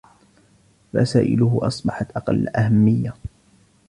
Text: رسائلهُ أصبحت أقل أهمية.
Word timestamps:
رسائلهُ 0.95 1.59
أصبحت 1.63 2.11
أقل 2.15 2.47
أهمية. 2.49 3.13